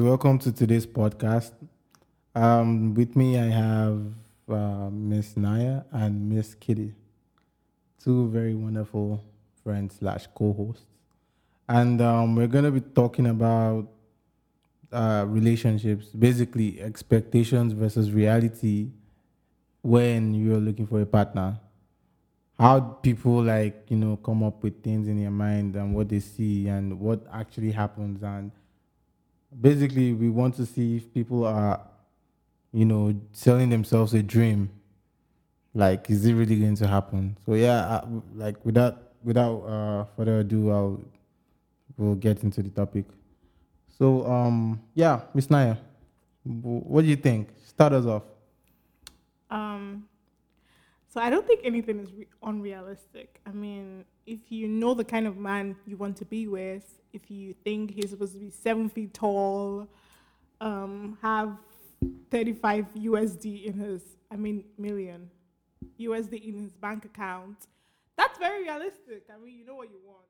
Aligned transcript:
welcome 0.00 0.38
to 0.40 0.50
today's 0.50 0.86
podcast. 0.86 1.52
Um, 2.34 2.94
with 2.94 3.14
me, 3.14 3.38
I 3.38 3.44
have 3.44 4.02
uh, 4.48 4.90
Miss 4.90 5.36
Naya 5.36 5.82
and 5.92 6.28
Miss 6.28 6.54
Kitty, 6.54 6.94
two 8.02 8.28
very 8.28 8.54
wonderful 8.54 9.22
friends 9.62 9.96
slash 10.00 10.26
co-hosts, 10.34 10.86
and 11.68 12.00
um, 12.00 12.34
we're 12.34 12.48
gonna 12.48 12.72
be 12.72 12.80
talking 12.80 13.28
about 13.28 13.86
uh, 14.92 15.24
relationships, 15.28 16.06
basically 16.06 16.80
expectations 16.80 17.72
versus 17.72 18.10
reality 18.10 18.88
when 19.82 20.34
you're 20.34 20.58
looking 20.58 20.88
for 20.88 21.00
a 21.00 21.06
partner. 21.06 21.56
How 22.58 22.80
people 22.80 23.44
like 23.44 23.86
you 23.90 23.96
know 23.96 24.16
come 24.16 24.42
up 24.42 24.62
with 24.64 24.82
things 24.82 25.06
in 25.06 25.20
their 25.20 25.30
mind 25.30 25.76
and 25.76 25.94
what 25.94 26.08
they 26.08 26.20
see 26.20 26.66
and 26.66 26.98
what 26.98 27.24
actually 27.32 27.70
happens 27.70 28.22
and 28.24 28.50
basically 29.60 30.12
we 30.12 30.28
want 30.28 30.54
to 30.56 30.66
see 30.66 30.96
if 30.96 31.12
people 31.12 31.44
are 31.46 31.80
you 32.72 32.84
know 32.84 33.14
selling 33.32 33.70
themselves 33.70 34.14
a 34.14 34.22
dream. 34.22 34.70
Like 35.74 36.08
is 36.10 36.24
it 36.24 36.34
really 36.34 36.58
going 36.58 36.76
to 36.76 36.86
happen? 36.86 37.36
So 37.46 37.54
yeah 37.54 37.80
uh, 37.86 38.06
like 38.34 38.56
without 38.64 39.12
without 39.22 39.58
uh, 39.62 40.04
further 40.16 40.40
ado 40.40 40.70
i'll 40.70 41.00
we'll 41.96 42.14
get 42.14 42.42
into 42.42 42.62
the 42.62 42.70
topic. 42.70 43.04
So 43.98 44.26
um 44.26 44.80
yeah 44.94 45.20
miss 45.34 45.50
naya 45.50 45.76
what 46.46 47.02
do 47.02 47.08
you 47.08 47.16
think? 47.16 47.48
Start 47.64 47.92
us 47.92 48.06
off. 48.06 48.22
Um, 49.50 50.04
so 51.16 51.22
I 51.22 51.30
don't 51.30 51.46
think 51.46 51.62
anything 51.64 51.98
is 51.98 52.12
re- 52.12 52.26
unrealistic. 52.42 53.40
I 53.46 53.50
mean, 53.50 54.04
if 54.26 54.52
you 54.52 54.68
know 54.68 54.92
the 54.92 55.02
kind 55.02 55.26
of 55.26 55.38
man 55.38 55.74
you 55.86 55.96
want 55.96 56.14
to 56.18 56.26
be 56.26 56.46
with, 56.46 57.00
if 57.14 57.30
you 57.30 57.54
think 57.64 57.92
he's 57.92 58.10
supposed 58.10 58.34
to 58.34 58.38
be 58.38 58.50
seven 58.50 58.90
feet 58.90 59.14
tall, 59.14 59.88
um, 60.60 61.16
have 61.22 61.56
35 62.30 62.92
USD 62.96 63.64
in 63.64 63.78
his, 63.78 64.02
I 64.30 64.36
mean, 64.36 64.64
million 64.76 65.30
USD 65.98 66.48
in 66.48 66.62
his 66.62 66.74
bank 66.74 67.06
account, 67.06 67.66
that's 68.18 68.38
very 68.38 68.64
realistic. 68.64 69.24
I 69.34 69.42
mean, 69.42 69.56
you 69.56 69.64
know 69.64 69.76
what 69.76 69.88
you 69.88 69.96
want. 70.04 70.26